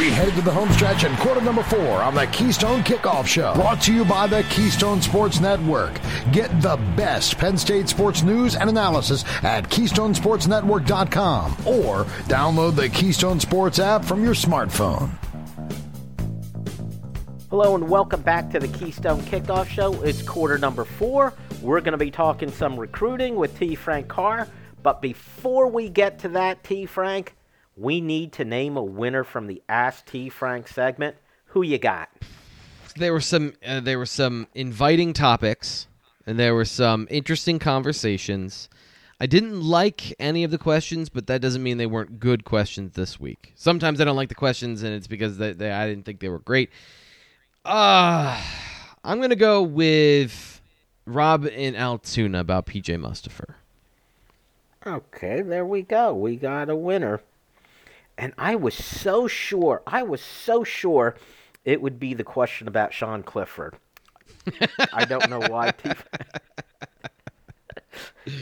We 0.00 0.08
headed 0.08 0.34
to 0.36 0.40
the 0.40 0.50
home 0.50 0.72
stretch 0.72 1.04
quarter 1.18 1.42
number 1.42 1.62
four 1.62 2.02
on 2.02 2.14
the 2.14 2.26
Keystone 2.28 2.82
Kickoff 2.82 3.26
Show. 3.26 3.52
Brought 3.52 3.82
to 3.82 3.92
you 3.92 4.02
by 4.02 4.26
the 4.26 4.42
Keystone 4.44 5.02
Sports 5.02 5.40
Network. 5.40 6.00
Get 6.32 6.48
the 6.62 6.78
best 6.96 7.36
Penn 7.36 7.58
State 7.58 7.86
sports 7.86 8.22
news 8.22 8.56
and 8.56 8.70
analysis 8.70 9.26
at 9.42 9.68
KeystonesportsNetwork.com 9.68 11.52
or 11.66 12.04
download 12.30 12.76
the 12.76 12.88
Keystone 12.88 13.40
Sports 13.40 13.78
app 13.78 14.02
from 14.02 14.24
your 14.24 14.32
smartphone. 14.32 15.10
Hello 17.50 17.74
and 17.74 17.86
welcome 17.86 18.22
back 18.22 18.48
to 18.52 18.58
the 18.58 18.68
Keystone 18.68 19.20
Kickoff 19.20 19.68
Show. 19.68 20.00
It's 20.00 20.22
quarter 20.22 20.56
number 20.56 20.86
four. 20.86 21.34
We're 21.60 21.82
going 21.82 21.92
to 21.92 21.98
be 21.98 22.10
talking 22.10 22.50
some 22.50 22.80
recruiting 22.80 23.36
with 23.36 23.58
T. 23.58 23.74
Frank 23.74 24.08
Carr. 24.08 24.48
But 24.82 25.02
before 25.02 25.66
we 25.66 25.90
get 25.90 26.20
to 26.20 26.30
that, 26.30 26.64
T. 26.64 26.86
Frank, 26.86 27.34
we 27.80 28.00
need 28.00 28.32
to 28.32 28.44
name 28.44 28.76
a 28.76 28.82
winner 28.82 29.24
from 29.24 29.46
the 29.46 29.62
Ask 29.68 30.06
T 30.06 30.28
Frank 30.28 30.68
segment. 30.68 31.16
Who 31.46 31.62
you 31.62 31.78
got? 31.78 32.10
There 32.96 33.12
were 33.12 33.20
some 33.20 33.54
uh, 33.66 33.80
there 33.80 33.98
were 33.98 34.06
some 34.06 34.46
inviting 34.54 35.12
topics 35.12 35.86
and 36.26 36.38
there 36.38 36.54
were 36.54 36.64
some 36.64 37.08
interesting 37.10 37.58
conversations. 37.58 38.68
I 39.22 39.26
didn't 39.26 39.60
like 39.60 40.14
any 40.18 40.44
of 40.44 40.50
the 40.50 40.58
questions, 40.58 41.08
but 41.08 41.26
that 41.26 41.40
doesn't 41.40 41.62
mean 41.62 41.76
they 41.76 41.86
weren't 41.86 42.20
good 42.20 42.44
questions 42.44 42.94
this 42.94 43.20
week. 43.20 43.52
Sometimes 43.54 44.00
I 44.00 44.04
don't 44.04 44.16
like 44.16 44.30
the 44.30 44.34
questions, 44.34 44.82
and 44.82 44.94
it's 44.94 45.06
because 45.06 45.36
they, 45.36 45.52
they, 45.52 45.70
I 45.70 45.86
didn't 45.86 46.06
think 46.06 46.20
they 46.20 46.30
were 46.30 46.38
great. 46.38 46.70
Uh, 47.66 48.40
I'm 49.04 49.18
going 49.18 49.28
to 49.30 49.36
go 49.36 49.60
with 49.60 50.62
Rob 51.04 51.44
in 51.44 51.76
Altoona 51.76 52.40
about 52.40 52.64
PJ 52.64 52.98
Mustipher. 52.98 53.56
Okay, 54.86 55.42
there 55.42 55.66
we 55.66 55.82
go. 55.82 56.14
We 56.14 56.36
got 56.36 56.70
a 56.70 56.76
winner. 56.76 57.20
And 58.20 58.34
I 58.36 58.54
was 58.54 58.74
so 58.74 59.26
sure, 59.28 59.82
I 59.86 60.02
was 60.02 60.20
so 60.20 60.62
sure 60.62 61.16
it 61.64 61.80
would 61.80 61.98
be 61.98 62.12
the 62.12 62.22
question 62.22 62.68
about 62.68 62.92
Sean 62.92 63.22
Clifford. 63.22 63.76
I 64.92 65.06
don't 65.06 65.30
know 65.30 65.40
why. 65.40 65.72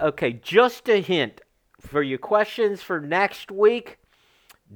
okay, 0.00 0.32
just 0.32 0.88
a 0.88 1.00
hint 1.00 1.42
for 1.80 2.02
your 2.02 2.18
questions 2.18 2.82
for 2.82 3.00
next 3.00 3.52
week. 3.52 3.98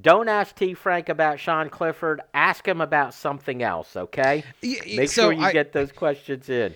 Don't 0.01 0.29
ask 0.29 0.55
T. 0.55 0.75
Frank 0.75 1.09
about 1.09 1.41
Sean 1.41 1.69
Clifford. 1.69 2.21
Ask 2.33 2.67
him 2.69 2.81
about 2.81 3.13
something 3.13 3.61
else, 3.61 3.97
okay? 3.97 4.45
Make 4.63 5.09
so 5.09 5.23
sure 5.23 5.33
you 5.33 5.43
I, 5.43 5.53
get 5.53 5.73
those 5.73 5.91
questions 5.91 6.49
in. 6.49 6.75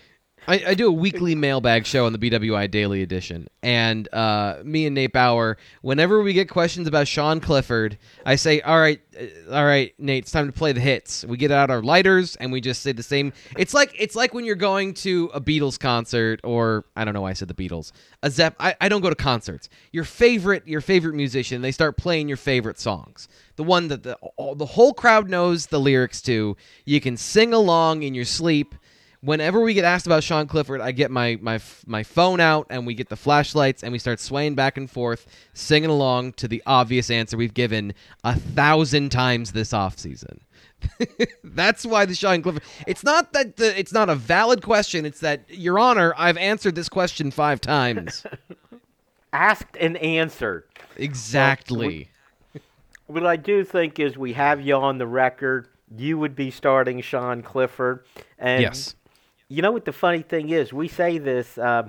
I, 0.48 0.62
I, 0.69 0.75
do 0.75 0.86
a 0.86 0.92
weekly 0.92 1.34
mailbag 1.34 1.86
show 1.86 2.06
on 2.06 2.12
the 2.12 2.19
BWI 2.19 2.70
Daily 2.70 3.02
Edition, 3.02 3.48
and 3.62 4.08
uh, 4.12 4.58
me 4.64 4.86
and 4.86 4.94
Nate 4.94 5.12
Bauer, 5.12 5.56
whenever 5.83 6.22
we 6.22 6.33
get 6.33 6.48
questions 6.48 6.86
about 6.86 7.08
Sean 7.08 7.41
Clifford, 7.41 7.98
I 8.25 8.36
say, 8.36 8.61
"All 8.61 8.78
right, 8.78 9.00
uh, 9.19 9.53
all 9.53 9.64
right, 9.64 9.92
Nate, 9.98 10.25
it's 10.25 10.30
time 10.30 10.47
to 10.47 10.53
play 10.53 10.72
the 10.72 10.80
hits." 10.80 11.25
We 11.25 11.36
get 11.36 11.50
out 11.50 11.70
our 11.70 11.83
lighters 11.83 12.36
and 12.36 12.53
we 12.53 12.61
just 12.61 12.83
say 12.83 12.92
the 12.92 13.03
same. 13.03 13.33
It's 13.56 13.75
like 13.75 13.94
it's 13.98 14.14
like 14.14 14.34
when 14.34 14.44
you're 14.44 14.55
going 14.55 14.94
to 14.94 15.30
a 15.34 15.41
Beatles 15.41 15.78
concert, 15.78 16.41
or 16.44 16.84
I 16.94 17.05
don't 17.05 17.14
know 17.14 17.22
why 17.22 17.31
I 17.31 17.34
said 17.34 17.48
the 17.48 17.55
Beatles. 17.55 17.91
A 18.22 18.31
Zepp. 18.31 18.55
I, 18.60 18.77
I 18.81 18.88
don't 18.88 19.00
go 19.00 19.10
to 19.10 19.16
concerts. 19.16 19.69
Your 19.91 20.05
favorite, 20.05 20.66
your 20.69 20.81
favorite 20.81 21.14
musician, 21.14 21.62
they 21.62 21.72
start 21.72 21.97
playing 21.97 22.28
your 22.28 22.36
favorite 22.36 22.78
songs, 22.78 23.28
the 23.56 23.64
one 23.64 23.88
that 23.88 24.05
the 24.05 24.14
all, 24.36 24.55
the 24.55 24.66
whole 24.66 24.94
crowd 24.94 25.28
knows 25.28 25.66
the 25.66 25.81
lyrics 25.81 26.22
to. 26.22 26.56
You 26.84 27.00
can 27.00 27.16
sing 27.16 27.53
along 27.53 28.05
in 28.05 28.14
your 28.14 28.25
sleep 28.25 28.77
whenever 29.20 29.61
we 29.61 29.75
get 29.75 29.84
asked 29.84 30.06
about 30.06 30.22
Sean 30.22 30.47
Clifford, 30.47 30.81
I 30.81 30.92
get 30.92 31.11
my 31.11 31.39
my 31.41 31.61
my 31.86 32.03
phone 32.03 32.41
out 32.41 32.67
and 32.70 32.86
we 32.86 32.95
get 32.95 33.09
the 33.09 33.17
flashlights 33.17 33.83
and 33.83 33.92
we 33.92 33.98
start 33.98 34.20
swaying 34.20 34.55
back 34.55 34.77
and 34.77 34.91
forth, 34.91 35.27
singing 35.55 35.91
along 35.91 36.34
to 36.34 36.48
the 36.48 36.62
obvious 36.67 37.11
answer 37.11 37.37
we've 37.37 37.55
given 37.55 37.94
a 38.25 38.39
thousand 38.39 39.11
times 39.11 39.53
this 39.53 39.72
offseason. 39.72 40.39
That's 41.44 41.87
why 41.87 42.05
the 42.05 42.14
Sean 42.14 42.42
Clifford. 42.42 42.62
It's 42.87 43.03
not 43.03 43.33
that 43.33 43.56
the 43.56 43.78
it's 43.78 43.93
not 43.93 44.09
a 44.09 44.15
valid 44.15 44.62
question. 44.62 45.05
It's 45.05 45.21
that 45.21 45.43
Your 45.49 45.78
Honor, 45.78 46.15
I've 46.16 46.37
answered 46.37 46.75
this 46.75 46.88
question 46.88 47.31
five 47.31 47.60
times. 47.60 48.25
Asked 49.32 49.76
and 49.78 49.97
answered. 49.99 50.65
Exactly. 50.97 52.09
Well, 52.55 52.62
what 53.06 53.26
I 53.26 53.37
do 53.37 53.65
think 53.65 53.99
is 53.99 54.16
we 54.16 54.32
have 54.32 54.60
you 54.60 54.75
on 54.75 54.99
the 54.99 55.06
record. 55.06 55.69
You 55.97 56.19
would 56.19 56.34
be 56.34 56.50
starting 56.50 57.00
Sean 57.00 57.43
Clifford, 57.43 58.05
and 58.38 58.62
yes 58.62 58.94
you 59.48 59.62
know 59.62 59.72
what 59.72 59.84
the 59.84 59.92
funny 59.92 60.22
thing 60.22 60.50
is? 60.50 60.72
We 60.72 60.88
say 60.88 61.18
this, 61.18 61.56
uh, 61.58 61.88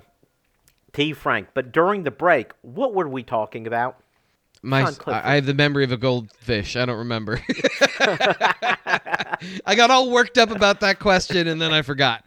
T. 0.94 1.14
Frank, 1.14 1.50
but 1.54 1.72
during 1.72 2.04
the 2.04 2.12
break, 2.12 2.52
what 2.62 2.94
were 2.94 3.08
we 3.08 3.24
talking 3.24 3.68
about? 3.68 3.98
My, 4.64 4.92
I 5.06 5.36
have 5.36 5.46
the 5.46 5.54
memory 5.54 5.84
of 5.84 5.92
a 5.92 5.98
goldfish. 5.98 6.76
I 6.76 6.86
don't 6.86 6.98
remember. 6.98 7.40
I 9.66 9.76
got 9.76 9.92
all 9.92 10.10
worked 10.10 10.38
up 10.38 10.50
about 10.50 10.80
that 10.80 11.00
question 11.00 11.48
and 11.48 11.62
then 11.62 11.72
I 11.72 11.84
forgot. 11.84 12.26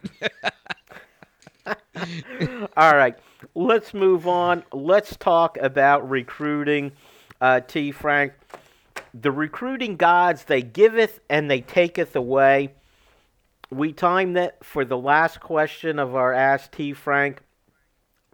all 2.77 2.95
right, 2.95 3.17
let's 3.53 3.93
move 3.93 4.27
on. 4.27 4.63
Let's 4.71 5.15
talk 5.17 5.57
about 5.57 6.09
recruiting. 6.09 6.93
Uh, 7.41 7.59
T. 7.59 7.91
Frank, 7.91 8.33
the 9.13 9.31
recruiting 9.31 9.97
gods 9.97 10.45
they 10.45 10.61
giveth 10.61 11.19
and 11.29 11.51
they 11.51 11.61
taketh 11.61 12.15
away 12.15 12.73
we 13.71 13.93
timed 13.93 14.37
it 14.37 14.57
for 14.61 14.83
the 14.83 14.97
last 14.97 15.39
question 15.39 15.97
of 15.97 16.13
our 16.13 16.33
Ask 16.33 16.71
T. 16.71 16.93
Frank. 16.93 17.41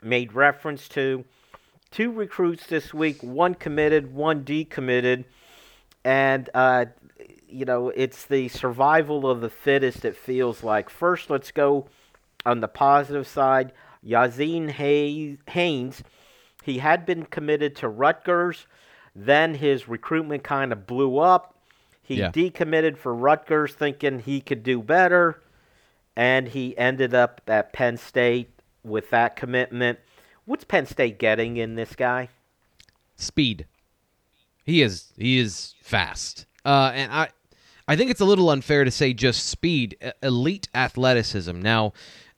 Made 0.01 0.33
reference 0.33 0.87
to 0.89 1.25
two 1.91 2.11
recruits 2.11 2.67
this 2.67 2.93
week, 2.93 3.21
one 3.23 3.55
committed, 3.55 4.13
one 4.13 4.43
decommitted. 4.43 5.25
And, 6.03 6.49
uh, 6.53 6.85
you 7.47 7.65
know, 7.65 7.89
it's 7.89 8.25
the 8.25 8.47
survival 8.47 9.29
of 9.29 9.41
the 9.41 9.49
fittest, 9.49 10.05
it 10.05 10.15
feels 10.15 10.63
like. 10.63 10.89
First, 10.89 11.29
let's 11.29 11.51
go 11.51 11.87
on 12.45 12.61
the 12.61 12.67
positive 12.67 13.27
side. 13.27 13.73
Yazeed 14.05 14.71
Haynes, 15.49 16.03
he 16.63 16.77
had 16.79 17.05
been 17.05 17.25
committed 17.25 17.75
to 17.77 17.87
Rutgers. 17.87 18.67
Then 19.15 19.55
his 19.55 19.87
recruitment 19.87 20.43
kind 20.43 20.71
of 20.71 20.85
blew 20.85 21.17
up. 21.17 21.56
He 22.07 22.15
yeah. 22.15 22.31
decommitted 22.31 22.97
for 22.97 23.13
Rutgers 23.13 23.73
thinking 23.73 24.19
he 24.19 24.39
could 24.39 24.63
do 24.63 24.81
better, 24.81 25.41
and 26.15 26.47
he 26.47 26.77
ended 26.77 27.13
up 27.13 27.41
at 27.47 27.73
Penn 27.73 27.97
State 27.97 28.49
with 28.81 29.09
that 29.09 29.35
commitment. 29.35 29.99
What's 30.45 30.63
Penn 30.63 30.85
State 30.85 31.19
getting 31.19 31.57
in 31.57 31.75
this 31.75 31.95
guy? 31.95 32.29
Speed. 33.17 33.65
He 34.63 34.81
is 34.81 35.11
he 35.17 35.37
is 35.37 35.75
fast. 35.81 36.45
Uh, 36.63 36.93
and 36.95 37.11
I 37.11 37.27
I 37.89 37.97
think 37.97 38.09
it's 38.09 38.21
a 38.21 38.25
little 38.25 38.49
unfair 38.51 38.85
to 38.85 38.91
say 38.91 39.11
just 39.11 39.45
speed, 39.45 39.97
elite 40.23 40.69
athleticism. 40.73 41.59
Now, 41.59 41.91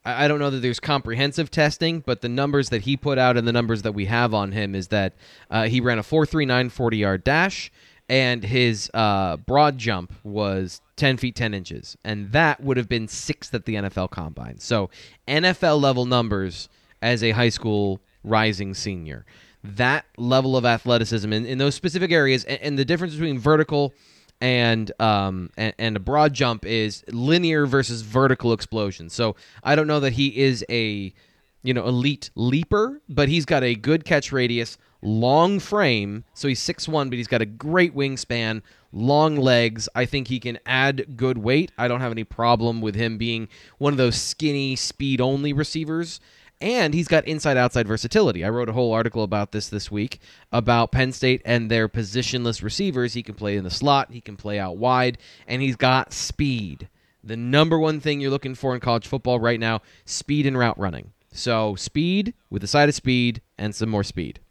I 0.04 0.28
don't 0.28 0.40
know 0.40 0.50
that 0.50 0.62
there's 0.62 0.80
comprehensive 0.80 1.52
testing, 1.52 2.00
but 2.00 2.22
the 2.22 2.30
numbers 2.30 2.70
that 2.70 2.82
he 2.82 2.98
put 2.98 3.20
out 3.20 3.38
and 3.38 3.48
the 3.48 3.54
numbers 3.54 3.84
that 3.84 3.92
we 3.92 4.06
have 4.06 4.34
on 4.34 4.52
him 4.52 4.74
is 4.74 4.88
that 4.88 5.14
uh, 5.52 5.66
he 5.66 5.80
ran 5.80 6.00
a 6.00 6.04
4.39 6.04 6.72
40 6.72 6.98
yard 6.98 7.24
dash 7.24 7.72
and 8.10 8.44
his 8.44 8.90
uh, 8.94 9.38
broad 9.38 9.78
jump 9.78 10.14
was 10.24 10.82
10 10.96 11.18
feet 11.18 11.36
10 11.36 11.54
inches 11.54 11.96
and 12.04 12.32
that 12.32 12.62
would 12.62 12.76
have 12.76 12.90
been 12.90 13.08
sixth 13.08 13.54
at 13.54 13.66
the 13.66 13.76
nfl 13.76 14.10
combine. 14.10 14.58
So 14.60 14.90
nfl 15.28 15.80
level 15.80 16.06
numbers 16.06 16.68
as 17.02 17.24
a 17.24 17.32
high 17.32 17.50
school 17.50 18.02
rising 18.24 18.74
senior. 18.74 19.26
That 19.64 20.06
level 20.18 20.58
of 20.58 20.66
athleticism 20.66 21.32
in, 21.32 21.46
in 21.46 21.58
those 21.58 21.76
specific 21.76 22.12
areas 22.12 22.44
and, 22.46 22.60
and 22.62 22.80
the 22.80 22.86
difference 22.86 23.14
between 23.14 23.38
vertical 23.38 23.94
and 24.42 24.92
um 25.02 25.50
and, 25.58 25.74
and, 25.78 25.98
a 25.98 26.00
broad 26.00 26.34
jump 26.34 26.66
is 26.66 27.04
linear 27.10 27.66
versus 27.66 28.02
vertical 28.02 28.54
explosion. 28.54 29.10
So 29.10 29.36
i 29.64 29.76
don't 29.76 29.88
know 29.88 30.00
that 30.00 30.14
he 30.14 30.38
is 30.38 30.66
a 30.70 31.14
you 31.62 31.74
know 31.74 31.86
elite 31.86 32.32
leaper 32.36 33.02
but 33.10 33.28
he's 33.28 33.46
got 33.46 33.64
a 33.64 33.76
good 33.76 34.06
catch 34.06 34.32
radius 34.32 34.78
long 35.02 35.60
frame. 35.60 36.24
So 36.34 36.48
he's 36.48 36.62
six 36.62 36.88
one, 36.88 37.10
but 37.10 37.18
he's 37.18 37.28
got 37.28 37.42
a 37.42 37.46
great 37.46 37.96
wingspan, 37.96 38.62
long 38.92 39.36
legs. 39.36 39.88
I 39.96 40.06
think 40.06 40.28
he 40.28 40.40
can 40.40 40.60
add 40.66 41.18
good 41.18 41.38
weight. 41.38 41.72
I 41.78 41.88
don't 41.88 42.02
have 42.02 42.12
any 42.12 42.24
problem 42.24 42.82
with 42.82 42.96
him 42.96 43.18
being 43.18 43.48
one 43.78 43.94
of 43.94 43.98
those 43.98 44.20
skinny, 44.20 44.76
speed 44.76 45.22
only 45.22 45.54
receivers. 45.54 46.20
And 46.62 46.94
he's 46.94 47.08
got 47.08 47.26
inside 47.26 47.56
outside 47.56 47.88
versatility. 47.88 48.44
I 48.44 48.50
wrote 48.50 48.68
a 48.68 48.74
whole 48.74 48.92
article 48.92 49.24
about 49.24 49.54
this 49.54 49.70
this 49.70 49.90
week 49.90 50.20
about 50.52 50.92
Penn 50.92 51.14
State 51.14 51.42
and 51.46 51.72
their 51.72 51.88
positionless 51.88 52.62
receivers. 52.62 53.14
He 53.14 53.24
can 53.24 53.36
play 53.36 53.56
in 53.56 53.64
the 53.64 53.70
slot, 53.70 54.12
he 54.12 54.20
can 54.20 54.36
play 54.36 54.60
out 54.60 54.76
wide, 54.76 55.18
and 55.48 55.62
he's 55.62 55.78
got 55.78 56.12
speed. 56.12 56.90
The 57.24 57.38
number 57.38 57.80
one 57.80 58.02
thing 58.02 58.20
you're 58.20 58.30
looking 58.30 58.56
for 58.56 58.74
in 58.74 58.82
college 58.82 59.08
football 59.08 59.40
right 59.40 59.60
now 59.60 59.82
speed 60.04 60.46
and 60.46 60.58
route 60.58 60.78
running. 60.78 61.14
So, 61.32 61.76
speed 61.76 62.34
with 62.50 62.64
a 62.64 62.68
side 62.68 62.90
of 62.90 62.96
speed 62.96 63.42
and 63.58 63.74
some 63.74 63.90
more 63.90 64.04
speed 64.04 64.42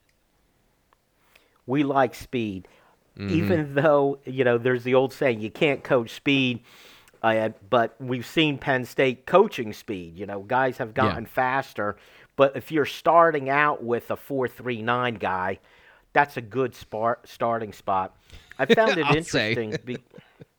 we 1.69 1.85
like 1.85 2.15
speed. 2.15 2.67
Mm-hmm. 3.17 3.35
Even 3.35 3.75
though, 3.75 4.19
you 4.25 4.45
know, 4.45 4.59
there's 4.59 4.85
the 4.85 4.95
old 4.95 5.13
saying, 5.13 5.41
you 5.41 5.51
can't 5.51 5.85
coach 5.85 6.11
speed, 6.11 6.61
uh, 7.23 7.51
but 7.69 7.95
we've 8.01 8.27
seen 8.27 8.59
Penn 8.59 8.85
State 8.85 9.27
coaching 9.27 9.73
speed. 9.73 10.17
You 10.17 10.27
know, 10.27 10.41
guys 10.41 10.79
have 10.79 10.95
gotten 10.95 11.25
yeah. 11.25 11.31
faster. 11.31 11.97
But 12.37 12.57
if 12.57 12.71
you're 12.71 12.87
starting 12.87 13.51
out 13.51 13.83
with 13.83 14.11
a 14.11 14.17
4.39 14.17 15.19
guy, 15.19 15.59
that's 16.13 16.37
a 16.37 16.41
good 16.41 16.75
spar- 16.75 17.19
starting 17.25 17.73
spot. 17.73 18.17
I 18.59 18.67
found 18.75 18.93
it 18.93 19.07
interesting. 19.09 19.77
Be- 19.85 19.99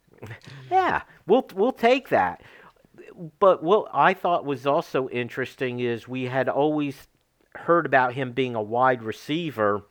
yeah, 0.72 1.04
we'll 1.26 1.48
we'll 1.56 1.72
take 1.72 2.10
that. 2.10 2.42
But 3.40 3.64
what 3.64 3.90
I 3.94 4.14
thought 4.14 4.46
was 4.46 4.66
also 4.66 5.10
interesting 5.10 5.80
is 5.80 6.08
we 6.08 6.26
had 6.26 6.50
always 6.50 7.08
heard 7.56 7.86
about 7.86 8.14
him 8.14 8.32
being 8.32 8.56
a 8.56 8.62
wide 8.62 9.04
receiver, 9.04 9.84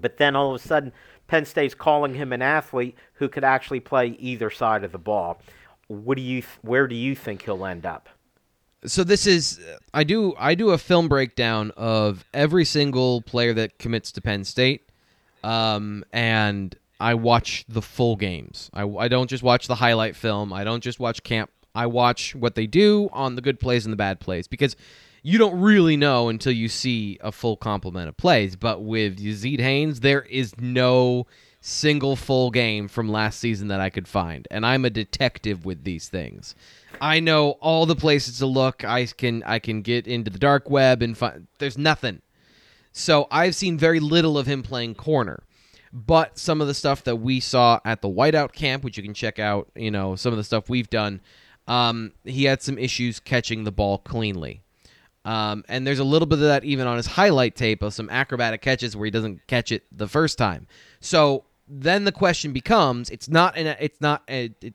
but 0.00 0.16
then 0.16 0.36
all 0.36 0.54
of 0.54 0.60
a 0.60 0.64
sudden 0.66 0.92
Penn 1.28 1.44
State's 1.44 1.74
calling 1.74 2.14
him 2.14 2.32
an 2.32 2.42
athlete 2.42 2.96
who 3.14 3.28
could 3.28 3.44
actually 3.44 3.80
play 3.80 4.16
either 4.18 4.50
side 4.50 4.84
of 4.84 4.92
the 4.92 4.98
ball. 4.98 5.40
What 5.88 6.16
do 6.16 6.22
you? 6.22 6.42
Where 6.62 6.86
do 6.86 6.94
you 6.94 7.14
think 7.14 7.42
he'll 7.42 7.64
end 7.64 7.86
up? 7.86 8.08
so 8.86 9.04
this 9.04 9.26
is 9.26 9.60
I 9.92 10.04
do 10.04 10.34
I 10.38 10.54
do 10.54 10.70
a 10.70 10.78
film 10.78 11.08
breakdown 11.08 11.72
of 11.76 12.24
every 12.32 12.64
single 12.64 13.22
player 13.22 13.52
that 13.54 13.78
commits 13.78 14.12
to 14.12 14.20
Penn 14.20 14.44
State, 14.44 14.88
um, 15.44 16.04
and 16.12 16.74
I 16.98 17.14
watch 17.14 17.64
the 17.68 17.82
full 17.82 18.16
games. 18.16 18.70
I, 18.72 18.84
I 18.84 19.08
don't 19.08 19.28
just 19.28 19.42
watch 19.42 19.68
the 19.68 19.76
highlight 19.76 20.16
film. 20.16 20.52
I 20.52 20.64
don't 20.64 20.82
just 20.82 21.00
watch 21.00 21.22
camp. 21.22 21.50
I 21.74 21.86
watch 21.86 22.34
what 22.34 22.54
they 22.54 22.66
do 22.66 23.08
on 23.12 23.36
the 23.36 23.42
good 23.42 23.60
plays 23.60 23.86
and 23.86 23.92
the 23.92 23.96
bad 23.96 24.20
plays 24.20 24.48
because 24.48 24.76
you 25.22 25.38
don't 25.38 25.60
really 25.60 25.96
know 25.96 26.28
until 26.28 26.52
you 26.52 26.68
see 26.68 27.18
a 27.20 27.32
full 27.32 27.56
complement 27.56 28.08
of 28.08 28.16
plays. 28.16 28.56
But 28.56 28.82
with 28.82 29.18
Yazeed 29.18 29.60
Haynes, 29.60 30.00
there 30.00 30.22
is 30.22 30.58
no 30.58 31.26
single 31.60 32.16
full 32.16 32.50
game 32.50 32.88
from 32.88 33.08
last 33.08 33.38
season 33.38 33.68
that 33.68 33.80
I 33.80 33.90
could 33.90 34.08
find, 34.08 34.48
and 34.50 34.64
I'm 34.64 34.84
a 34.84 34.90
detective 34.90 35.64
with 35.64 35.84
these 35.84 36.08
things. 36.08 36.54
I 37.00 37.20
know 37.20 37.52
all 37.60 37.86
the 37.86 37.96
places 37.96 38.38
to 38.38 38.46
look. 38.46 38.84
I 38.84 39.06
can 39.06 39.42
I 39.44 39.58
can 39.58 39.82
get 39.82 40.06
into 40.06 40.30
the 40.30 40.38
dark 40.38 40.70
web 40.70 41.02
and 41.02 41.16
find 41.16 41.46
there's 41.58 41.78
nothing. 41.78 42.22
So 42.92 43.28
I've 43.30 43.54
seen 43.54 43.78
very 43.78 44.00
little 44.00 44.36
of 44.36 44.46
him 44.46 44.62
playing 44.62 44.94
corner. 44.96 45.44
But 45.92 46.38
some 46.38 46.60
of 46.60 46.68
the 46.68 46.74
stuff 46.74 47.02
that 47.04 47.16
we 47.16 47.40
saw 47.40 47.80
at 47.84 48.00
the 48.00 48.08
whiteout 48.08 48.52
camp, 48.52 48.84
which 48.84 48.96
you 48.96 49.02
can 49.02 49.14
check 49.14 49.40
out, 49.40 49.70
you 49.74 49.90
know, 49.90 50.14
some 50.14 50.32
of 50.32 50.36
the 50.36 50.44
stuff 50.44 50.68
we've 50.68 50.88
done, 50.88 51.20
um, 51.66 52.12
he 52.24 52.44
had 52.44 52.62
some 52.62 52.78
issues 52.78 53.18
catching 53.18 53.64
the 53.64 53.72
ball 53.72 53.98
cleanly. 53.98 54.62
Um, 55.24 55.64
and 55.68 55.86
there's 55.86 55.98
a 55.98 56.04
little 56.04 56.26
bit 56.26 56.38
of 56.38 56.44
that 56.44 56.64
even 56.64 56.86
on 56.86 56.96
his 56.96 57.06
highlight 57.06 57.54
tape 57.54 57.82
of 57.82 57.92
some 57.92 58.08
acrobatic 58.08 58.62
catches 58.62 58.96
where 58.96 59.04
he 59.04 59.10
doesn't 59.10 59.46
catch 59.46 59.70
it 59.70 59.84
the 59.92 60.08
first 60.08 60.38
time. 60.38 60.66
So 61.00 61.44
then 61.68 62.04
the 62.04 62.12
question 62.12 62.52
becomes: 62.52 63.10
It's 63.10 63.28
not 63.28 63.56
an, 63.56 63.76
it's 63.78 64.00
not 64.00 64.22
a, 64.28 64.50
it, 64.62 64.74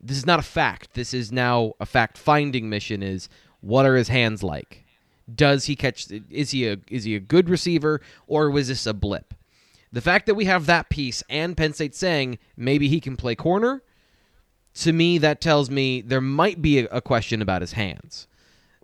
this 0.00 0.16
is 0.16 0.26
not 0.26 0.38
a 0.38 0.42
fact. 0.42 0.94
This 0.94 1.12
is 1.12 1.30
now 1.30 1.74
a 1.80 1.86
fact 1.86 2.16
finding 2.16 2.68
mission. 2.68 3.02
Is 3.02 3.28
what 3.60 3.84
are 3.84 3.96
his 3.96 4.08
hands 4.08 4.42
like? 4.42 4.84
Does 5.32 5.66
he 5.66 5.76
catch? 5.76 6.06
Is 6.30 6.50
he 6.50 6.66
a 6.66 6.78
is 6.90 7.04
he 7.04 7.14
a 7.14 7.20
good 7.20 7.50
receiver 7.50 8.00
or 8.26 8.50
was 8.50 8.68
this 8.68 8.86
a 8.86 8.94
blip? 8.94 9.34
The 9.92 10.00
fact 10.00 10.26
that 10.26 10.34
we 10.34 10.46
have 10.46 10.66
that 10.66 10.88
piece 10.88 11.22
and 11.28 11.56
Penn 11.56 11.72
State 11.72 11.94
saying 11.94 12.38
maybe 12.56 12.88
he 12.88 13.00
can 13.00 13.16
play 13.16 13.34
corner, 13.34 13.82
to 14.74 14.92
me 14.92 15.18
that 15.18 15.40
tells 15.40 15.70
me 15.70 16.00
there 16.00 16.20
might 16.20 16.60
be 16.60 16.80
a, 16.80 16.86
a 16.86 17.00
question 17.00 17.40
about 17.40 17.60
his 17.60 17.72
hands. 17.72 18.26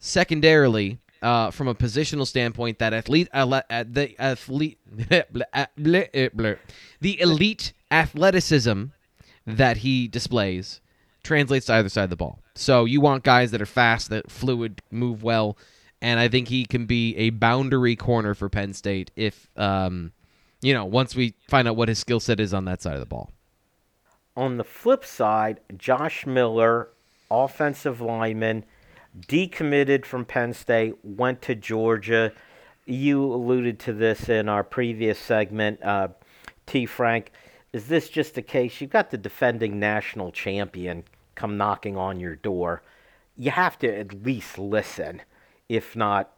Secondarily, 0.00 0.98
uh, 1.22 1.50
from 1.50 1.68
a 1.68 1.74
positional 1.74 2.26
standpoint, 2.26 2.78
that 2.78 2.92
athlete, 2.92 3.28
uh, 3.32 3.44
the 3.84 4.14
athlete, 4.18 4.78
the 7.00 7.20
elite 7.20 7.72
athleticism 7.90 8.84
that 9.46 9.76
he 9.78 10.08
displays 10.08 10.80
translates 11.22 11.66
to 11.66 11.74
either 11.74 11.88
side 11.88 12.04
of 12.04 12.10
the 12.10 12.16
ball. 12.16 12.40
So 12.54 12.84
you 12.86 13.00
want 13.00 13.24
guys 13.24 13.50
that 13.50 13.60
are 13.60 13.66
fast, 13.66 14.10
that 14.10 14.30
fluid, 14.30 14.80
move 14.90 15.22
well, 15.22 15.56
and 16.00 16.18
I 16.18 16.28
think 16.28 16.48
he 16.48 16.64
can 16.64 16.86
be 16.86 17.16
a 17.16 17.30
boundary 17.30 17.96
corner 17.96 18.34
for 18.34 18.48
Penn 18.48 18.72
State 18.72 19.10
if, 19.16 19.48
um, 19.56 20.12
you 20.62 20.72
know, 20.72 20.84
once 20.84 21.14
we 21.14 21.34
find 21.48 21.68
out 21.68 21.76
what 21.76 21.88
his 21.88 21.98
skill 21.98 22.20
set 22.20 22.40
is 22.40 22.54
on 22.54 22.64
that 22.64 22.80
side 22.80 22.94
of 22.94 23.00
the 23.00 23.06
ball. 23.06 23.30
On 24.36 24.56
the 24.56 24.64
flip 24.64 25.04
side, 25.04 25.60
Josh 25.76 26.24
Miller, 26.24 26.88
offensive 27.30 28.00
lineman, 28.00 28.64
decommitted 29.18 30.04
from 30.04 30.24
Penn 30.24 30.52
State, 30.52 30.94
went 31.02 31.42
to 31.42 31.54
Georgia. 31.54 32.32
You 32.86 33.24
alluded 33.24 33.78
to 33.80 33.92
this 33.92 34.28
in 34.28 34.48
our 34.48 34.64
previous 34.64 35.18
segment, 35.18 35.82
uh, 35.82 36.08
T. 36.66 36.86
Frank. 36.86 37.32
Is 37.72 37.86
this 37.86 38.08
just 38.08 38.36
a 38.36 38.42
case? 38.42 38.80
You've 38.80 38.90
got 38.90 39.10
the 39.10 39.18
defending 39.18 39.78
national 39.78 40.32
champion 40.32 41.04
come 41.34 41.56
knocking 41.56 41.96
on 41.96 42.20
your 42.20 42.36
door. 42.36 42.82
You 43.36 43.52
have 43.52 43.78
to 43.78 43.98
at 43.98 44.22
least 44.22 44.58
listen, 44.58 45.22
if 45.68 45.94
not 45.94 46.32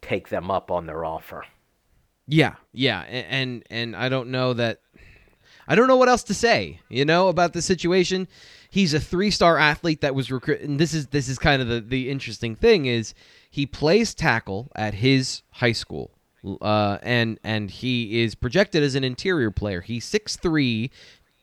take 0.00 0.28
them 0.28 0.50
up 0.50 0.70
on 0.70 0.86
their 0.86 1.04
offer. 1.04 1.44
Yeah, 2.26 2.56
yeah, 2.72 3.00
and 3.02 3.26
and, 3.30 3.64
and 3.70 3.96
I 3.96 4.08
don't 4.08 4.30
know 4.30 4.52
that 4.54 4.80
I 5.66 5.74
don't 5.74 5.88
know 5.88 5.96
what 5.96 6.08
else 6.08 6.22
to 6.24 6.34
say, 6.34 6.80
you 6.88 7.04
know, 7.04 7.28
about 7.28 7.52
the 7.52 7.62
situation. 7.62 8.28
He's 8.70 8.94
a 8.94 9.00
three-star 9.00 9.58
athlete 9.58 10.00
that 10.02 10.14
was 10.14 10.30
recruited, 10.30 10.68
and 10.68 10.78
this 10.78 10.94
is 10.94 11.08
this 11.08 11.28
is 11.28 11.38
kind 11.38 11.62
of 11.62 11.68
the 11.68 11.80
the 11.80 12.10
interesting 12.10 12.54
thing 12.54 12.86
is 12.86 13.14
he 13.50 13.66
plays 13.66 14.14
tackle 14.14 14.70
at 14.74 14.94
his 14.94 15.42
high 15.52 15.72
school, 15.72 16.10
uh, 16.60 16.98
and 17.02 17.38
and 17.44 17.70
he 17.70 18.22
is 18.22 18.34
projected 18.34 18.82
as 18.82 18.94
an 18.94 19.04
interior 19.04 19.50
player. 19.50 19.80
He's 19.80 20.04
6'3", 20.06 20.90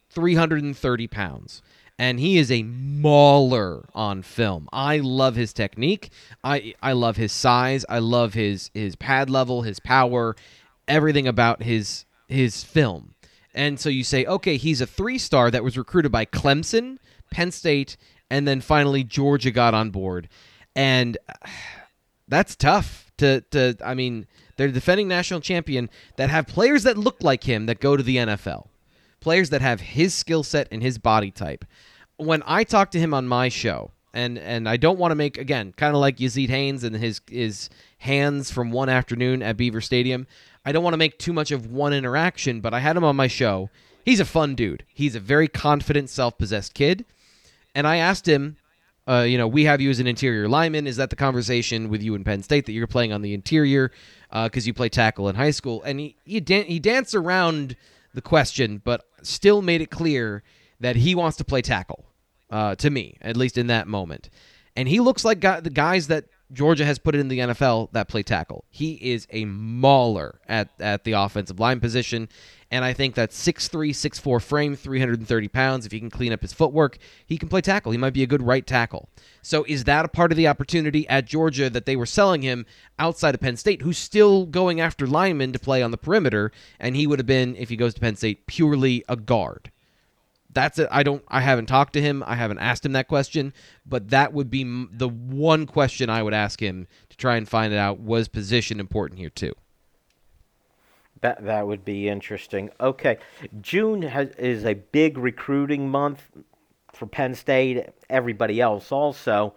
330 0.09 1.07
pounds 1.07 1.61
and 1.97 2.19
he 2.19 2.37
is 2.37 2.51
a 2.51 2.63
mauler 2.63 3.85
on 3.93 4.21
film. 4.21 4.67
I 4.73 4.97
love 4.97 5.35
his 5.35 5.53
technique. 5.53 6.09
I 6.43 6.75
I 6.81 6.93
love 6.93 7.17
his 7.17 7.31
size. 7.31 7.85
I 7.87 7.99
love 7.99 8.33
his 8.33 8.69
his 8.73 8.95
pad 8.95 9.29
level, 9.29 9.61
his 9.61 9.79
power, 9.79 10.35
everything 10.87 11.27
about 11.27 11.63
his 11.63 12.05
his 12.27 12.63
film. 12.63 13.14
And 13.55 13.79
so 13.79 13.89
you 13.89 14.03
say, 14.03 14.25
okay, 14.25 14.57
he's 14.57 14.81
a 14.81 14.85
three 14.85 15.17
star 15.17 15.49
that 15.49 15.63
was 15.63 15.77
recruited 15.77 16.11
by 16.11 16.25
Clemson, 16.25 16.97
Penn 17.31 17.51
State, 17.51 17.97
and 18.29 18.47
then 18.47 18.61
finally 18.61 19.03
Georgia 19.03 19.49
got 19.49 19.73
on 19.73 19.89
board, 19.89 20.29
and 20.75 21.17
uh, 21.29 21.47
that's 22.27 22.55
tough 22.55 23.11
to 23.17 23.41
to. 23.51 23.75
I 23.83 23.95
mean, 23.95 24.27
they're 24.57 24.67
defending 24.67 25.07
national 25.07 25.39
champion 25.39 25.89
that 26.17 26.29
have 26.29 26.47
players 26.47 26.83
that 26.83 26.97
look 26.97 27.23
like 27.23 27.45
him 27.45 27.65
that 27.65 27.79
go 27.79 27.97
to 27.97 28.03
the 28.03 28.17
NFL 28.17 28.67
players 29.25 29.49
that 29.49 29.59
have 29.59 29.81
his 29.81 30.13
skill 30.13 30.43
set 30.43 30.67
and 30.71 30.83
his 30.83 30.99
body 30.99 31.31
type. 31.31 31.65
When 32.17 32.43
I 32.45 32.63
talk 32.63 32.91
to 32.91 32.99
him 32.99 33.11
on 33.11 33.27
my 33.27 33.49
show, 33.49 33.89
and 34.13 34.37
and 34.37 34.69
I 34.69 34.77
don't 34.77 34.99
want 34.99 35.11
to 35.11 35.15
make 35.15 35.39
again 35.39 35.73
kind 35.75 35.95
of 35.95 35.99
like 35.99 36.17
Yazeed 36.17 36.49
Haynes 36.49 36.83
and 36.83 36.95
his 36.95 37.21
his 37.27 37.69
hands 37.97 38.51
from 38.51 38.71
one 38.71 38.87
afternoon 38.87 39.41
at 39.41 39.57
Beaver 39.57 39.81
Stadium. 39.81 40.27
I 40.65 40.71
don't 40.71 40.83
want 40.83 40.93
to 40.93 40.97
make 40.97 41.19
too 41.19 41.31
much 41.31 41.51
of 41.51 41.71
one 41.71 41.93
interaction, 41.93 42.59
but 42.59 42.73
I 42.73 42.79
had 42.79 42.97
him 42.97 43.03
on 43.03 43.15
my 43.15 43.27
show. 43.27 43.69
He's 44.03 44.19
a 44.19 44.25
fun 44.25 44.55
dude. 44.55 44.83
He's 44.93 45.15
a 45.15 45.19
very 45.19 45.47
confident, 45.47 46.09
self-possessed 46.09 46.73
kid, 46.73 47.05
and 47.73 47.87
I 47.87 47.97
asked 47.97 48.27
him. 48.27 48.57
Uh, 49.07 49.21
you 49.21 49.37
know, 49.37 49.47
we 49.47 49.65
have 49.65 49.81
you 49.81 49.91
as 49.91 49.99
an 49.99 50.07
interior 50.07 50.49
lineman. 50.49 50.87
Is 50.87 50.95
that 50.95 51.11
the 51.11 51.15
conversation 51.15 51.89
with 51.89 52.01
you 52.01 52.15
in 52.15 52.23
Penn 52.23 52.41
State 52.41 52.65
that 52.65 52.71
you're 52.71 52.87
playing 52.87 53.13
on 53.13 53.21
the 53.21 53.35
interior 53.35 53.91
because 54.31 54.65
uh, 54.65 54.67
you 54.67 54.73
play 54.73 54.89
tackle 54.89 55.29
in 55.29 55.35
high 55.35 55.51
school? 55.51 55.83
And 55.83 55.99
he 55.99 56.15
he, 56.25 56.39
dan- 56.39 56.65
he 56.65 56.79
danced 56.79 57.13
around 57.13 57.75
the 58.15 58.21
question, 58.23 58.81
but 58.83 59.05
still 59.21 59.61
made 59.61 59.81
it 59.81 59.91
clear 59.91 60.41
that 60.79 60.95
he 60.95 61.13
wants 61.13 61.37
to 61.37 61.45
play 61.45 61.61
tackle. 61.61 62.05
Uh, 62.49 62.73
to 62.75 62.89
me, 62.89 63.17
at 63.21 63.37
least 63.37 63.57
in 63.57 63.67
that 63.67 63.87
moment, 63.87 64.29
and 64.75 64.87
he 64.87 64.99
looks 64.99 65.23
like 65.23 65.41
the 65.41 65.71
guys 65.71 66.07
that 66.07 66.25
Georgia 66.53 66.85
has 66.85 66.99
put 66.99 67.15
it 67.15 67.19
in 67.19 67.27
the 67.27 67.39
NFL 67.39 67.91
that 67.93 68.07
play 68.07 68.21
tackle. 68.23 68.65
He 68.69 68.93
is 68.93 69.27
a 69.31 69.45
mauler 69.45 70.39
at, 70.47 70.69
at 70.79 71.03
the 71.03 71.13
offensive 71.13 71.59
line 71.59 71.79
position. 71.79 72.29
And 72.71 72.83
I 72.83 72.93
think 72.93 73.15
that 73.15 73.31
6'3, 73.31 73.89
6'4 73.89 74.41
frame, 74.41 74.75
330 74.75 75.47
pounds, 75.47 75.85
if 75.85 75.91
he 75.91 75.99
can 75.99 76.09
clean 76.09 76.33
up 76.33 76.41
his 76.41 76.53
footwork, 76.53 76.97
he 77.25 77.37
can 77.37 77.49
play 77.49 77.61
tackle. 77.61 77.91
He 77.91 77.97
might 77.97 78.13
be 78.13 78.23
a 78.23 78.27
good 78.27 78.41
right 78.41 78.65
tackle. 78.65 79.09
So 79.41 79.65
is 79.67 79.85
that 79.85 80.05
a 80.05 80.09
part 80.09 80.31
of 80.31 80.37
the 80.37 80.47
opportunity 80.47 81.07
at 81.07 81.25
Georgia 81.25 81.69
that 81.69 81.85
they 81.85 81.95
were 81.95 82.05
selling 82.05 82.41
him 82.41 82.65
outside 82.99 83.35
of 83.35 83.41
Penn 83.41 83.57
State, 83.57 83.81
who's 83.81 83.97
still 83.97 84.45
going 84.45 84.79
after 84.81 85.07
linemen 85.07 85.53
to 85.53 85.59
play 85.59 85.81
on 85.81 85.91
the 85.91 85.97
perimeter? 85.97 86.51
And 86.79 86.95
he 86.95 87.07
would 87.07 87.19
have 87.19 87.27
been, 87.27 87.55
if 87.55 87.69
he 87.69 87.75
goes 87.75 87.93
to 87.95 88.01
Penn 88.01 88.15
State, 88.15 88.47
purely 88.47 89.03
a 89.07 89.15
guard 89.15 89.71
that's 90.55 90.79
it. 90.79 90.87
I 90.89 91.03
don't. 91.03 91.23
I 91.27 91.41
haven't 91.41 91.67
talked 91.67 91.93
to 91.93 92.01
him. 92.01 92.23
I 92.25 92.35
haven't 92.35 92.59
asked 92.59 92.85
him 92.85 92.93
that 92.93 93.07
question, 93.07 93.53
but 93.85 94.09
that 94.09 94.33
would 94.33 94.49
be 94.49 94.63
the 94.89 95.09
one 95.09 95.67
question 95.67 96.09
I 96.09 96.23
would 96.23 96.33
ask 96.33 96.59
him 96.59 96.87
to 97.09 97.17
try 97.17 97.35
and 97.35 97.47
find 97.47 97.71
it 97.71 97.77
out 97.77 97.99
was 97.99 98.27
position 98.27 98.79
important 98.79 99.19
here 99.19 99.29
too. 99.29 99.53
That 101.21 101.43
that 101.45 101.67
would 101.67 101.85
be 101.85 102.07
interesting. 102.07 102.69
Okay, 102.79 103.17
June 103.61 104.01
has, 104.01 104.29
is 104.37 104.65
a 104.65 104.73
big 104.73 105.17
recruiting 105.17 105.89
month 105.89 106.23
for 106.93 107.05
Penn 107.05 107.35
State. 107.35 107.89
Everybody 108.09 108.59
else 108.59 108.91
also. 108.91 109.55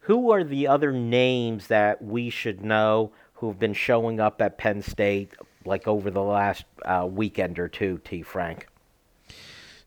Who 0.00 0.30
are 0.30 0.44
the 0.44 0.68
other 0.68 0.92
names 0.92 1.66
that 1.66 2.02
we 2.02 2.30
should 2.30 2.62
know 2.62 3.12
who 3.34 3.48
have 3.48 3.58
been 3.58 3.74
showing 3.74 4.20
up 4.20 4.40
at 4.40 4.56
Penn 4.56 4.82
State 4.82 5.32
like 5.64 5.86
over 5.86 6.10
the 6.10 6.22
last 6.22 6.64
uh, 6.84 7.06
weekend 7.10 7.58
or 7.58 7.68
two? 7.68 8.00
T. 8.04 8.22
Frank. 8.22 8.66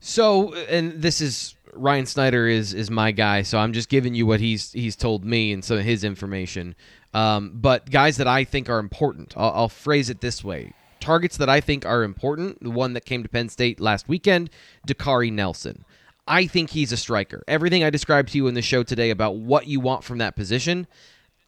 So, 0.04 0.52
and 0.54 1.00
this 1.00 1.20
is 1.20 1.54
Ryan 1.74 2.06
Snyder 2.06 2.48
is 2.48 2.74
is 2.74 2.90
my 2.90 3.12
guy, 3.12 3.42
so 3.42 3.56
I'm 3.56 3.72
just 3.72 3.88
giving 3.88 4.16
you 4.16 4.26
what 4.26 4.40
he's 4.40 4.72
he's 4.72 4.96
told 4.96 5.24
me 5.24 5.52
and 5.52 5.64
some 5.64 5.78
of 5.78 5.84
his 5.84 6.02
information. 6.02 6.74
Um, 7.14 7.52
but 7.54 7.88
guys 7.88 8.16
that 8.16 8.26
I 8.26 8.42
think 8.42 8.68
are 8.68 8.80
important, 8.80 9.32
I'll, 9.36 9.52
I'll 9.52 9.68
phrase 9.68 10.10
it 10.10 10.20
this 10.20 10.42
way: 10.42 10.72
targets 10.98 11.36
that 11.36 11.48
I 11.48 11.60
think 11.60 11.86
are 11.86 12.02
important, 12.02 12.60
the 12.64 12.70
one 12.70 12.94
that 12.94 13.04
came 13.04 13.22
to 13.22 13.28
Penn 13.28 13.48
State 13.48 13.78
last 13.78 14.08
weekend, 14.08 14.50
Dakari 14.88 15.32
Nelson. 15.32 15.84
I 16.26 16.48
think 16.48 16.70
he's 16.70 16.90
a 16.90 16.96
striker. 16.96 17.44
Everything 17.46 17.84
I 17.84 17.90
described 17.90 18.30
to 18.30 18.38
you 18.38 18.48
in 18.48 18.54
the 18.54 18.62
show 18.62 18.82
today 18.82 19.10
about 19.10 19.36
what 19.36 19.68
you 19.68 19.78
want 19.78 20.02
from 20.02 20.18
that 20.18 20.34
position, 20.34 20.88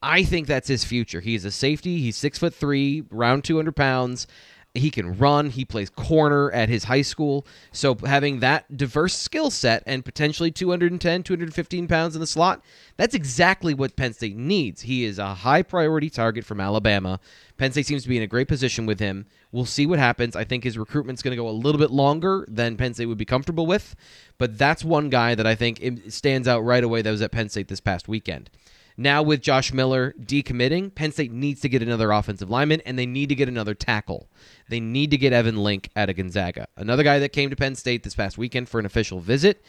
I 0.01 0.23
think 0.23 0.47
that's 0.47 0.69
his 0.69 0.85
future. 0.85 1.21
He's 1.21 1.45
a 1.45 1.51
safety. 1.51 1.99
He's 1.99 2.17
six 2.17 2.39
foot 2.39 2.55
three, 2.55 3.03
round 3.11 3.43
200 3.43 3.75
pounds. 3.75 4.29
He 4.77 4.91
can 4.91 5.17
run. 5.17 5.51
He 5.51 5.65
plays 5.65 5.89
corner 5.89 6.51
at 6.51 6.69
his 6.69 6.85
high 6.85 7.03
school. 7.03 7.47
So 7.71 7.95
having 7.95 8.41
that 8.41 8.77
diverse 8.77 9.17
skill 9.17 9.53
set 9.53 9.85
and 9.87 10.05
potentially 10.05 10.51
210, 10.51 11.23
215 11.23 11.87
pounds 11.87 12.17
in 12.17 12.21
the 12.21 12.27
slot, 12.27 12.61
that's 12.97 13.15
exactly 13.15 13.73
what 13.73 13.95
Penn 13.95 14.15
State 14.15 14.37
needs. 14.37 14.83
He 14.83 15.05
is 15.05 15.21
a 15.21 15.33
high 15.33 15.63
priority 15.63 16.11
target 16.11 16.45
from 16.45 16.61
Alabama. 16.61 17.21
Penn 17.57 17.71
State 17.71 17.87
seems 17.87 18.03
to 18.03 18.09
be 18.09 18.17
in 18.17 18.25
a 18.25 18.27
great 18.27 18.49
position 18.49 18.85
with 18.85 18.99
him. 18.99 19.27
We'll 19.53 19.65
see 19.65 19.87
what 19.87 20.01
happens. 20.01 20.35
I 20.35 20.43
think 20.43 20.65
his 20.65 20.77
recruitment's 20.77 21.23
going 21.23 21.37
to 21.37 21.41
go 21.41 21.49
a 21.49 21.51
little 21.51 21.79
bit 21.79 21.93
longer 21.93 22.45
than 22.49 22.77
Penn 22.77 22.95
State 22.95 23.07
would 23.07 23.17
be 23.17 23.25
comfortable 23.25 23.67
with, 23.67 23.95
but 24.39 24.59
that's 24.59 24.85
one 24.85 25.09
guy 25.09 25.37
that 25.37 25.47
I 25.47 25.55
think 25.55 25.81
um, 25.87 26.03
stands 26.11 26.49
out 26.49 26.65
right 26.65 26.83
away 26.83 27.01
that 27.01 27.11
was 27.13 27.23
at 27.23 27.31
Penn 27.31 27.49
State 27.49 27.69
this 27.69 27.81
past 27.81 28.09
weekend. 28.09 28.51
Now 28.97 29.23
with 29.23 29.43
Josh 29.43 29.73
Miller 29.73 30.15
decommitting, 30.21 30.95
Penn 30.95 31.11
State 31.11 31.33
needs 31.33 31.61
to 31.63 31.69
get 31.69 31.83
another 31.83 32.13
offensive 32.13 32.49
lineman 32.49 32.81
and 32.83 32.99
they 32.99 33.07
need 33.07 33.29
to 33.29 33.35
get 33.35 33.49
another 33.49 33.75
tackle. 33.75 34.29
They 34.69 34.81
need 34.81 35.11
to 35.11 35.17
get 35.17 35.33
Evan 35.33 35.57
Link 35.57 35.91
out 35.97 36.11
of 36.11 36.17
Gonzaga. 36.17 36.69
Another 36.77 37.03
guy 37.03 37.19
that 37.19 37.33
came 37.33 37.51
to 37.51 37.57
Penn 37.57 37.75
State 37.75 38.05
this 38.05 38.15
past 38.15 38.39
weekend 38.39 38.69
for 38.69 38.79
an 38.79 38.87
official 38.87 39.19
visit. 39.19 39.65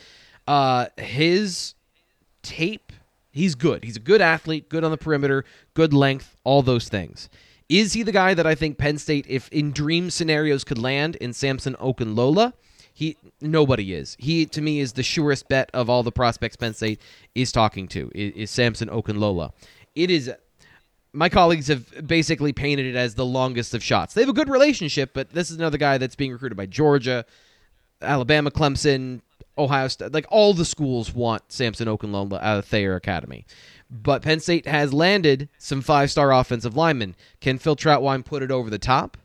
Uh, 0.48 0.88
his 0.98 1.74
tape, 2.44 2.92
he's 3.32 3.56
good. 3.56 3.84
He's 3.84 3.98
a 3.98 4.02
good 4.02 4.22
athlete, 4.22 4.70
good 4.70 4.84
on 4.84 4.92
the 4.92 4.98
perimeter, 4.98 5.44
good 5.74 5.94
length, 5.94 6.38
all 6.44 6.62
those 6.62 6.88
things. 6.88 7.30
Is 7.68 7.94
he 7.94 8.04
the 8.04 8.12
guy 8.12 8.36
that 8.36 8.46
I 8.46 8.54
think 8.54 8.78
Penn 8.78 9.00
State, 9.00 9.26
if 9.28 9.50
in 9.50 9.72
dream 9.72 10.12
scenarios, 10.12 10.64
could 10.64 10.78
land 10.78 11.16
in 11.16 11.34
Samson 11.34 11.76
Okunlola? 11.76 12.54
He 12.96 13.18
nobody 13.42 13.94
is. 13.94 14.16
He 14.18 14.46
to 14.46 14.62
me 14.62 14.80
is 14.80 14.94
the 14.94 15.04
surest 15.04 15.50
bet 15.50 15.70
of 15.74 15.90
all 15.90 16.02
the 16.02 16.14
prospects 16.14 16.56
Penn 16.56 16.74
State 16.74 17.02
is 17.36 17.52
talking 17.52 17.90
to 17.90 18.10
is, 18.16 18.34
is 18.36 18.52
Samson 18.52 18.88
Okunlola. 18.88 19.52
It 19.96 20.10
is 20.10 20.32
my 21.12 21.28
colleagues 21.28 21.68
have 21.68 22.08
basically 22.08 22.54
painted 22.54 22.86
it 22.86 22.96
as 22.96 23.16
the 23.16 23.26
longest 23.26 23.74
of 23.74 23.84
shots. 23.84 24.14
They 24.14 24.22
have 24.22 24.30
a 24.30 24.34
good 24.34 24.48
relationship, 24.48 25.12
but 25.14 25.32
this 25.32 25.52
is 25.52 25.58
another 25.58 25.78
guy 25.78 25.98
that's 25.98 26.16
being 26.16 26.32
recruited 26.32 26.56
by 26.56 26.68
Georgia, 26.68 27.26
Alabama, 28.02 28.50
Clemson, 28.50 29.20
Ohio 29.58 29.90
State. 29.90 30.14
Like 30.14 30.28
all 30.30 30.54
the 30.54 30.64
schools 30.64 31.14
want 31.14 31.52
Samson 31.52 31.90
Okunlola 31.90 32.42
out 32.42 32.60
of 32.60 32.66
Thayer 32.66 32.96
Academy. 32.96 33.46
But 33.92 34.22
Penn 34.22 34.40
State 34.40 34.68
has 34.68 34.94
landed 34.94 35.50
some 35.58 35.82
five 35.82 36.12
star 36.12 36.32
offensive 36.32 36.78
linemen. 36.78 37.18
Can 37.42 37.58
Phil 37.58 37.76
Trautwein 37.76 38.24
put 38.24 38.42
it 38.42 38.52
over 38.52 38.70
the 38.70 38.80
top? 38.80 39.18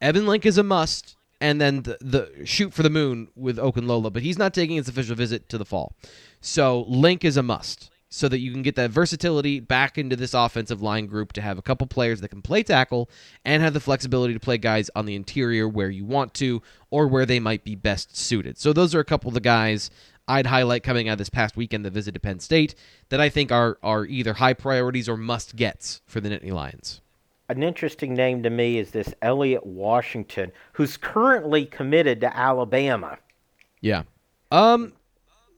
Evan 0.00 0.26
Link 0.26 0.44
is 0.44 0.58
a 0.58 0.64
must 0.64 1.16
and 1.44 1.60
then 1.60 1.82
the, 1.82 1.98
the 2.00 2.46
shoot 2.46 2.72
for 2.72 2.82
the 2.82 2.88
moon 2.88 3.28
with 3.36 3.58
Okunlola, 3.58 4.10
but 4.10 4.22
he's 4.22 4.38
not 4.38 4.54
taking 4.54 4.76
his 4.76 4.88
official 4.88 5.14
visit 5.14 5.46
to 5.50 5.58
the 5.58 5.66
fall. 5.66 5.94
So 6.40 6.86
Link 6.88 7.22
is 7.22 7.36
a 7.36 7.42
must 7.42 7.90
so 8.08 8.28
that 8.28 8.38
you 8.38 8.50
can 8.50 8.62
get 8.62 8.76
that 8.76 8.90
versatility 8.90 9.60
back 9.60 9.98
into 9.98 10.16
this 10.16 10.32
offensive 10.32 10.80
line 10.80 11.04
group 11.04 11.34
to 11.34 11.42
have 11.42 11.58
a 11.58 11.62
couple 11.62 11.86
players 11.86 12.22
that 12.22 12.28
can 12.28 12.40
play 12.40 12.62
tackle 12.62 13.10
and 13.44 13.62
have 13.62 13.74
the 13.74 13.80
flexibility 13.80 14.32
to 14.32 14.40
play 14.40 14.56
guys 14.56 14.88
on 14.96 15.04
the 15.04 15.14
interior 15.14 15.68
where 15.68 15.90
you 15.90 16.06
want 16.06 16.32
to 16.32 16.62
or 16.90 17.08
where 17.08 17.26
they 17.26 17.40
might 17.40 17.62
be 17.62 17.74
best 17.74 18.16
suited. 18.16 18.56
So 18.56 18.72
those 18.72 18.94
are 18.94 19.00
a 19.00 19.04
couple 19.04 19.28
of 19.28 19.34
the 19.34 19.40
guys 19.40 19.90
I'd 20.26 20.46
highlight 20.46 20.82
coming 20.82 21.10
out 21.10 21.14
of 21.14 21.18
this 21.18 21.28
past 21.28 21.58
weekend 21.58 21.84
that 21.84 21.92
to 21.92 22.20
Penn 22.20 22.40
State 22.40 22.74
that 23.10 23.20
I 23.20 23.28
think 23.28 23.52
are 23.52 23.76
are 23.82 24.06
either 24.06 24.32
high 24.32 24.54
priorities 24.54 25.10
or 25.10 25.18
must 25.18 25.56
gets 25.56 26.00
for 26.06 26.22
the 26.22 26.30
Nittany 26.30 26.52
Lions 26.52 27.02
an 27.48 27.62
interesting 27.62 28.14
name 28.14 28.42
to 28.42 28.50
me 28.50 28.78
is 28.78 28.90
this 28.90 29.14
Elliot 29.22 29.66
Washington, 29.66 30.52
who's 30.72 30.96
currently 30.96 31.66
committed 31.66 32.20
to 32.20 32.36
Alabama. 32.36 33.18
Yeah. 33.80 34.04
Um 34.50 34.92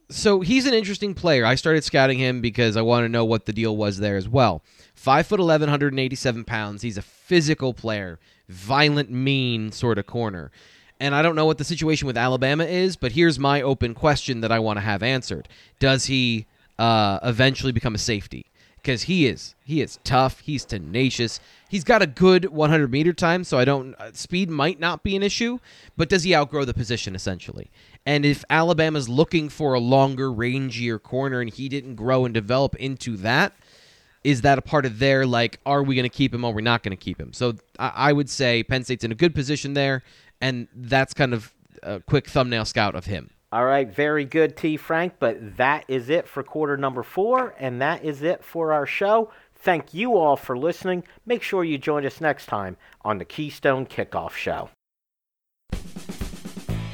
so 0.08 0.40
he's 0.40 0.66
an 0.66 0.74
interesting 0.74 1.14
player. 1.14 1.44
I 1.44 1.56
started 1.56 1.82
scouting 1.82 2.18
him 2.18 2.40
because 2.40 2.76
I 2.76 2.82
want 2.82 3.04
to 3.04 3.08
know 3.08 3.24
what 3.24 3.46
the 3.46 3.52
deal 3.52 3.76
was 3.76 3.98
there 3.98 4.16
as 4.16 4.28
well. 4.28 4.62
Five 4.94 5.26
foot 5.26 5.40
11, 5.40 5.66
187 5.68 6.44
pounds. 6.44 6.82
He's 6.82 6.96
a 6.96 7.02
physical 7.02 7.74
player, 7.74 8.20
violent, 8.48 9.10
mean 9.10 9.72
sort 9.72 9.98
of 9.98 10.06
corner. 10.06 10.52
And 11.00 11.14
I 11.14 11.22
don't 11.22 11.34
know 11.34 11.44
what 11.44 11.58
the 11.58 11.64
situation 11.64 12.06
with 12.06 12.16
Alabama 12.16 12.64
is, 12.64 12.96
but 12.96 13.12
here's 13.12 13.38
my 13.38 13.60
open 13.60 13.94
question 13.94 14.40
that 14.40 14.52
I 14.52 14.58
want 14.60 14.78
to 14.78 14.80
have 14.80 15.02
answered: 15.02 15.48
Does 15.78 16.06
he 16.06 16.46
uh, 16.78 17.18
eventually 17.22 17.72
become 17.72 17.94
a 17.94 17.98
safety? 17.98 18.46
Because 18.86 19.02
he 19.02 19.26
is, 19.26 19.56
he 19.64 19.82
is 19.82 19.98
tough. 20.04 20.38
He's 20.38 20.64
tenacious. 20.64 21.40
He's 21.68 21.82
got 21.82 22.02
a 22.02 22.06
good 22.06 22.44
100 22.44 22.88
meter 22.88 23.12
time, 23.12 23.42
so 23.42 23.58
I 23.58 23.64
don't 23.64 23.96
uh, 23.96 24.12
speed 24.12 24.48
might 24.48 24.78
not 24.78 25.02
be 25.02 25.16
an 25.16 25.24
issue, 25.24 25.58
but 25.96 26.08
does 26.08 26.22
he 26.22 26.36
outgrow 26.36 26.64
the 26.64 26.72
position 26.72 27.16
essentially? 27.16 27.72
And 28.06 28.24
if 28.24 28.44
Alabama's 28.48 29.08
looking 29.08 29.48
for 29.48 29.74
a 29.74 29.80
longer, 29.80 30.30
rangier 30.30 31.02
corner 31.02 31.40
and 31.40 31.52
he 31.52 31.68
didn't 31.68 31.96
grow 31.96 32.26
and 32.26 32.32
develop 32.32 32.76
into 32.76 33.16
that, 33.16 33.54
is 34.22 34.42
that 34.42 34.56
a 34.56 34.62
part 34.62 34.86
of 34.86 35.00
their 35.00 35.26
like 35.26 35.58
are 35.66 35.82
we 35.82 35.96
going 35.96 36.08
to 36.08 36.08
keep 36.08 36.32
him 36.32 36.44
or 36.44 36.54
we're 36.54 36.60
not 36.60 36.84
going 36.84 36.96
to 36.96 37.04
keep 37.04 37.20
him? 37.20 37.32
So 37.32 37.54
I, 37.80 37.92
I 37.96 38.12
would 38.12 38.30
say 38.30 38.62
Penn 38.62 38.84
State's 38.84 39.02
in 39.02 39.10
a 39.10 39.16
good 39.16 39.34
position 39.34 39.74
there, 39.74 40.04
and 40.40 40.68
that's 40.72 41.12
kind 41.12 41.34
of 41.34 41.52
a 41.82 41.98
quick 41.98 42.28
thumbnail 42.28 42.64
scout 42.64 42.94
of 42.94 43.06
him. 43.06 43.30
All 43.56 43.64
right, 43.64 43.88
very 43.88 44.26
good, 44.26 44.54
T. 44.54 44.76
Frank. 44.76 45.14
But 45.18 45.56
that 45.56 45.86
is 45.88 46.10
it 46.10 46.28
for 46.28 46.42
quarter 46.42 46.76
number 46.76 47.02
four, 47.02 47.54
and 47.58 47.80
that 47.80 48.04
is 48.04 48.20
it 48.20 48.44
for 48.44 48.74
our 48.74 48.84
show. 48.84 49.30
Thank 49.54 49.94
you 49.94 50.18
all 50.18 50.36
for 50.36 50.58
listening. 50.58 51.04
Make 51.24 51.42
sure 51.42 51.64
you 51.64 51.78
join 51.78 52.04
us 52.04 52.20
next 52.20 52.44
time 52.46 52.76
on 53.00 53.16
the 53.16 53.24
Keystone 53.24 53.86
Kickoff 53.86 54.32
Show. 54.32 54.68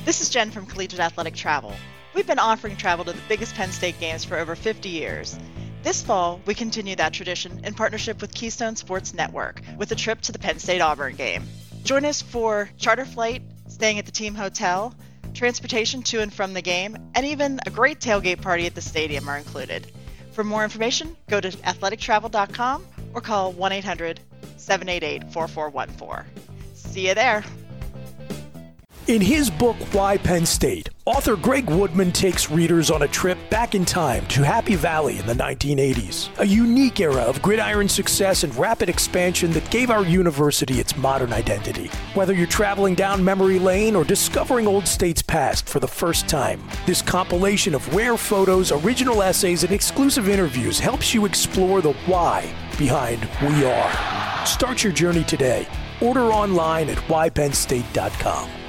This 0.05 0.21
is 0.21 0.31
Jen 0.31 0.53
from 0.53 0.67
Collegiate 0.67 1.01
Athletic 1.01 1.35
Travel. 1.35 1.75
We've 2.15 2.29
been 2.29 2.39
offering 2.39 2.77
travel 2.77 3.05
to 3.07 3.13
the 3.13 3.23
biggest 3.29 3.57
Penn 3.57 3.73
State 3.73 3.99
games 3.99 4.25
for 4.25 4.39
over 4.39 4.55
50 4.55 4.89
years. 4.89 5.37
This 5.83 6.01
fall, 6.01 6.41
we 6.47 6.55
continue 6.55 6.95
that 6.95 7.13
tradition 7.13 7.61
in 7.65 7.75
partnership 7.75 8.21
with 8.21 8.35
Keystone 8.35 8.77
Sports 8.77 9.15
Network 9.15 9.61
with 9.79 9.91
a 9.91 9.97
trip 9.97 10.21
to 10.21 10.31
the 10.31 10.39
Penn 10.39 10.61
State 10.61 10.81
Auburn 10.81 11.17
game. 11.17 11.43
Join 11.83 12.05
us 12.05 12.23
for 12.23 12.71
charter 12.79 13.05
flight, 13.05 13.43
staying 13.67 13.99
at 13.99 14.07
the 14.07 14.13
team 14.13 14.37
hotel, 14.37 14.95
transportation 15.35 16.03
to 16.03 16.21
and 16.21 16.33
from 16.33 16.53
the 16.53 16.63
game, 16.63 16.97
and 17.15 17.27
even 17.27 17.61
a 17.67 17.71
great 17.71 18.01
tailgate 18.01 18.41
party 18.41 18.67
at 18.67 18.75
the 18.75 18.81
stadium 18.81 19.29
are 19.29 19.37
included. 19.37 19.91
For 20.33 20.45
more 20.45 20.65
information, 20.65 21.17
go 21.29 21.41
to 21.41 21.51
athletictravel.com 21.51 22.87
or 23.15 23.21
call 23.21 23.53
1 23.53 23.73
800 23.73 24.21
788 24.57 25.33
4414. 25.33 26.25
See 26.75 27.09
you 27.09 27.15
there. 27.15 27.45
In 29.07 29.21
his 29.21 29.51
book, 29.51 29.77
Why 29.93 30.17
Penn 30.17 30.47
State, 30.47 30.89
author 31.05 31.35
Greg 31.35 31.69
Woodman 31.69 32.13
takes 32.13 32.51
readers 32.51 32.91
on 32.91 33.03
a 33.03 33.09
trip 33.09 33.37
back 33.51 33.75
in 33.75 33.85
time 33.85 34.25
to 34.27 34.43
Happy 34.43 34.77
Valley 34.77 35.19
in 35.19 35.27
the 35.27 35.35
1980s, 35.35 36.29
a 36.39 36.47
unique 36.47 37.01
era 37.01 37.23
of 37.23 37.43
gridiron 37.43 37.89
success 37.89 38.45
and 38.45 38.55
rapid 38.57 38.89
expansion 38.89 39.51
that 39.53 39.69
gave 39.71 39.91
our 39.91 40.05
university 40.05 40.79
its 40.79 40.97
modern 40.97 41.33
identity. 41.33 41.89
Whether 42.15 42.35
you're 42.35 42.47
traveling 42.47 42.95
down 42.95 43.25
memory 43.25 43.59
lane 43.59 43.97
or 43.97 44.05
discovering 44.05 44.69
Old 44.69 44.87
State's 44.87 45.23
past 45.23 45.69
for 45.69 45.81
the 45.81 45.89
first 45.89 46.29
time, 46.29 46.63
this 46.87 47.03
compilation 47.03 47.75
of 47.75 47.95
rare 47.95 48.17
photos, 48.17 48.71
original 48.71 49.23
essays, 49.23 49.65
and 49.65 49.73
exclusive 49.73 50.29
interviews 50.29 50.79
helps 50.79 51.13
you 51.13 51.25
explore 51.25 51.83
the 51.83 51.95
why 52.07 52.53
behind 52.79 53.29
We 53.43 53.65
Are. 53.65 54.47
Start 54.47 54.85
your 54.85 54.93
journey 54.93 55.25
today. 55.25 55.67
Order 56.01 56.33
online 56.33 56.89
at 56.89 56.99
whypennstate.com. 56.99 58.62